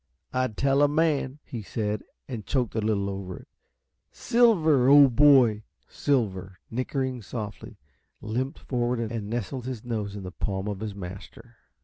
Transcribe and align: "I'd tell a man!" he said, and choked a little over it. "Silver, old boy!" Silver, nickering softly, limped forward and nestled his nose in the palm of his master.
"I'd 0.33 0.57
tell 0.57 0.81
a 0.81 0.87
man!" 0.87 1.37
he 1.43 1.61
said, 1.61 2.01
and 2.27 2.43
choked 2.43 2.73
a 2.73 2.81
little 2.81 3.07
over 3.07 3.37
it. 3.37 3.47
"Silver, 4.11 4.87
old 4.89 5.15
boy!" 5.15 5.61
Silver, 5.87 6.57
nickering 6.71 7.21
softly, 7.21 7.77
limped 8.19 8.57
forward 8.57 8.99
and 8.99 9.29
nestled 9.29 9.65
his 9.67 9.85
nose 9.85 10.15
in 10.15 10.23
the 10.23 10.31
palm 10.31 10.67
of 10.67 10.79
his 10.79 10.95
master. 10.95 11.55